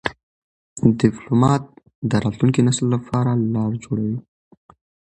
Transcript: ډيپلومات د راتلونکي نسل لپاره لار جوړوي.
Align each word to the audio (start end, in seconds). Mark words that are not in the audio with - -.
ډيپلومات 1.01 1.63
د 2.09 2.11
راتلونکي 2.23 2.61
نسل 2.67 2.85
لپاره 2.95 3.31
لار 3.53 3.71
جوړوي. 3.83 4.17